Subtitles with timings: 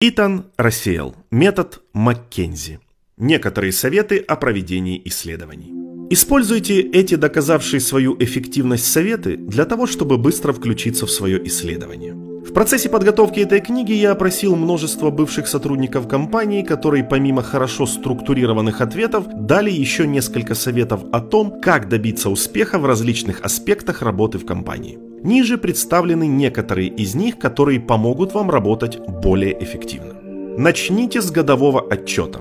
[0.00, 2.78] Итан рассеял метод Маккензи.
[3.16, 5.72] Некоторые советы о проведении исследований.
[6.08, 12.27] Используйте эти доказавшие свою эффективность советы для того, чтобы быстро включиться в свое исследование.
[12.48, 18.80] В процессе подготовки этой книги я опросил множество бывших сотрудников компании, которые помимо хорошо структурированных
[18.80, 24.46] ответов дали еще несколько советов о том, как добиться успеха в различных аспектах работы в
[24.46, 24.98] компании.
[25.22, 30.14] Ниже представлены некоторые из них, которые помогут вам работать более эффективно.
[30.56, 32.40] Начните с годового отчета.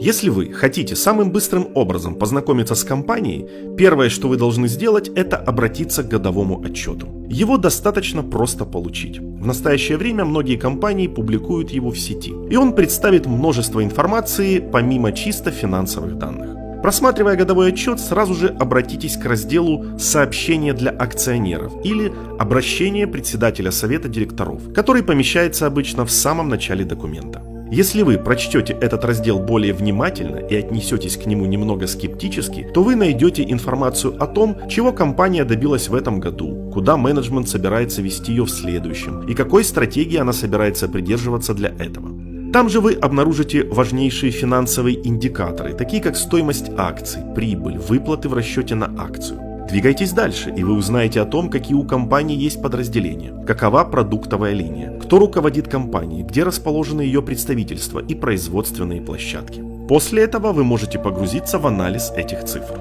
[0.00, 5.36] Если вы хотите самым быстрым образом познакомиться с компанией, первое, что вы должны сделать, это
[5.36, 7.08] обратиться к годовому отчету.
[7.28, 9.18] Его достаточно просто получить.
[9.18, 15.10] В настоящее время многие компании публикуют его в сети, и он представит множество информации помимо
[15.10, 16.80] чисто финансовых данных.
[16.80, 24.08] Просматривая годовой отчет, сразу же обратитесь к разделу «Сообщения для акционеров» или «Обращение председателя совета
[24.08, 27.42] директоров», который помещается обычно в самом начале документа.
[27.70, 32.96] Если вы прочтете этот раздел более внимательно и отнесетесь к нему немного скептически, то вы
[32.96, 38.44] найдете информацию о том, чего компания добилась в этом году, куда менеджмент собирается вести ее
[38.44, 42.08] в следующем и какой стратегии она собирается придерживаться для этого.
[42.52, 48.74] Там же вы обнаружите важнейшие финансовые индикаторы, такие как стоимость акций, прибыль, выплаты в расчете
[48.74, 49.47] на акцию.
[49.68, 54.98] Двигайтесь дальше, и вы узнаете о том, какие у компании есть подразделения, какова продуктовая линия,
[54.98, 59.62] кто руководит компанией, где расположены ее представительства и производственные площадки.
[59.86, 62.80] После этого вы можете погрузиться в анализ этих цифр.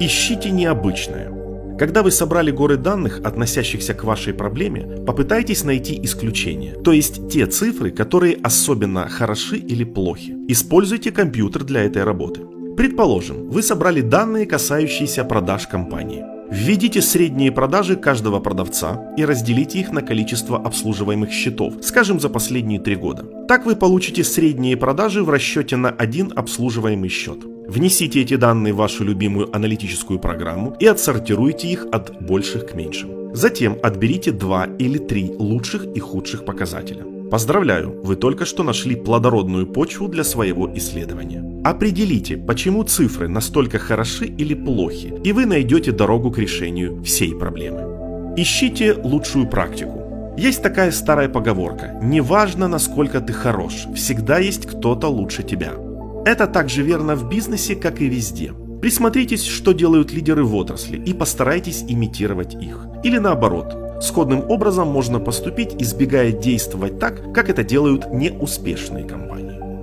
[0.00, 1.32] Ищите необычное.
[1.78, 7.46] Когда вы собрали горы данных, относящихся к вашей проблеме, попытайтесь найти исключения, то есть те
[7.46, 10.34] цифры, которые особенно хороши или плохи.
[10.48, 12.55] Используйте компьютер для этой работы.
[12.76, 16.24] Предположим, вы собрали данные, касающиеся продаж компании.
[16.50, 22.78] Введите средние продажи каждого продавца и разделите их на количество обслуживаемых счетов, скажем, за последние
[22.78, 23.24] три года.
[23.48, 27.38] Так вы получите средние продажи в расчете на один обслуживаемый счет.
[27.66, 33.34] Внесите эти данные в вашу любимую аналитическую программу и отсортируйте их от больших к меньшим.
[33.34, 37.15] Затем отберите два или три лучших и худших показателя.
[37.30, 41.42] Поздравляю, вы только что нашли плодородную почву для своего исследования.
[41.64, 48.34] Определите, почему цифры настолько хороши или плохи, и вы найдете дорогу к решению всей проблемы.
[48.36, 50.34] Ищите лучшую практику.
[50.38, 55.72] Есть такая старая поговорка «Неважно, насколько ты хорош, всегда есть кто-то лучше тебя».
[56.24, 58.52] Это также верно в бизнесе, как и везде.
[58.80, 62.86] Присмотритесь, что делают лидеры в отрасли, и постарайтесь имитировать их.
[63.02, 69.36] Или наоборот, Сходным образом можно поступить, избегая действовать так, как это делают неуспешные компании.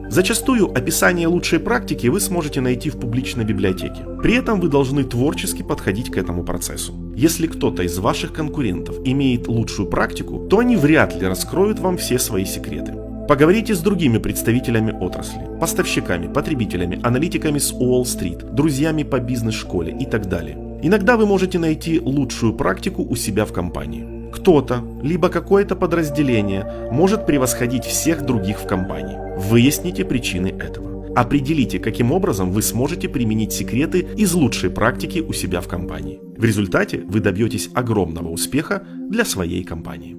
[0.09, 4.05] Зачастую описание лучшей практики вы сможете найти в публичной библиотеке.
[4.21, 6.93] При этом вы должны творчески подходить к этому процессу.
[7.15, 12.19] Если кто-то из ваших конкурентов имеет лучшую практику, то они вряд ли раскроют вам все
[12.19, 12.93] свои секреты.
[13.27, 20.27] Поговорите с другими представителями отрасли, поставщиками, потребителями, аналитиками с Уолл-стрит, друзьями по бизнес-школе и так
[20.27, 20.62] далее.
[20.85, 24.29] Иногда вы можете найти лучшую практику у себя в компании.
[24.33, 29.17] Кто-то, либо какое-то подразделение может превосходить всех других в компании.
[29.37, 31.13] Выясните причины этого.
[31.15, 36.19] Определите, каким образом вы сможете применить секреты из лучшей практики у себя в компании.
[36.37, 40.17] В результате вы добьетесь огромного успеха для своей компании.